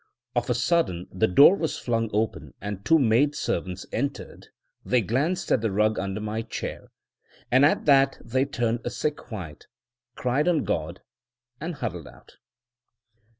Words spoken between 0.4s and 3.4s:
a sudden the door was flung open and two maid